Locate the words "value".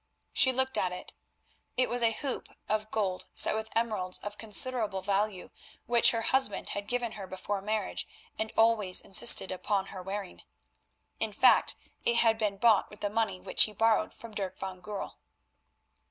5.03-5.51